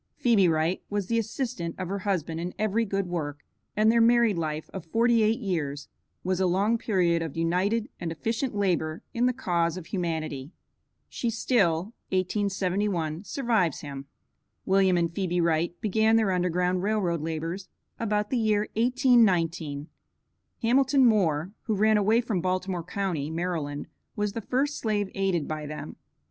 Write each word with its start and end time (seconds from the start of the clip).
Phebe 0.15 0.47
Wright 0.47 0.81
was 0.89 1.05
the 1.09 1.19
assistant 1.19 1.75
of 1.77 1.87
her 1.87 1.99
husband 1.99 2.39
in 2.39 2.55
every 2.57 2.85
good 2.85 3.05
work, 3.05 3.45
and 3.77 3.91
their 3.91 4.01
married 4.01 4.35
life 4.35 4.67
of 4.73 4.83
forty 4.83 5.21
eight 5.21 5.39
years 5.39 5.89
was 6.23 6.39
a 6.39 6.47
long 6.47 6.79
period 6.79 7.21
of 7.21 7.37
united 7.37 7.87
and 7.99 8.11
efficient 8.11 8.55
labor 8.55 9.03
in 9.13 9.27
the 9.27 9.31
cause 9.31 9.77
of 9.77 9.85
humanity. 9.85 10.53
She 11.07 11.29
still 11.29 11.93
(1871) 12.09 13.25
survives 13.25 13.81
him. 13.81 14.07
William 14.65 14.97
and 14.97 15.13
Phebe 15.13 15.39
Wright 15.39 15.79
began 15.81 16.15
their 16.15 16.31
Underground 16.31 16.81
Rail 16.81 16.97
Road 16.99 17.21
labors 17.21 17.69
about 17.99 18.31
the 18.31 18.39
year 18.39 18.61
1819. 18.75 19.87
Hamilton 20.63 21.05
Moore, 21.05 21.51
who 21.65 21.75
ran 21.75 21.97
away 21.97 22.21
from 22.21 22.41
Baltimore 22.41 22.83
county, 22.83 23.29
Maryland, 23.29 23.85
was 24.15 24.31
the 24.33 24.41
first 24.41 24.79
slave 24.79 25.11
aided 25.13 25.47
by 25.47 25.67
them. 25.67 25.95